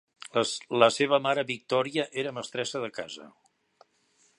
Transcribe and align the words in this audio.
La 0.83 0.87
seva 0.95 1.19
mare, 1.27 1.43
Victoria, 1.51 2.07
era 2.23 2.35
mestressa 2.39 2.83
de 2.87 2.91
casa. 3.01 3.31